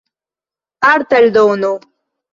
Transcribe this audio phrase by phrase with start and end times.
[0.91, 1.73] Arta eldono.